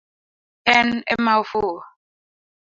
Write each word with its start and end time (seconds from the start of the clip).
En 0.77 0.89
ema 1.15 1.33
ofuo 1.41 1.77